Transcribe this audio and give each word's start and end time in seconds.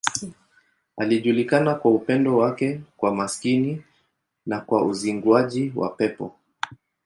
Alijulikana 0.97 1.75
kwa 1.75 1.91
upendo 1.91 2.37
wake 2.37 2.81
kwa 2.97 3.15
maskini 3.15 3.83
na 4.45 4.59
kwa 4.61 4.85
uzinguaji 4.85 5.71
wa 5.75 5.89
pepo. 5.89 6.35